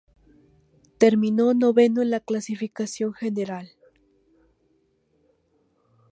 Terminó 0.97 1.53
noveno 1.53 2.01
en 2.01 2.09
la 2.09 2.19
clasificación 2.21 3.13
general. 3.13 3.69